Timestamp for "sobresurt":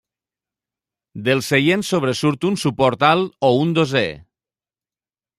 1.93-2.47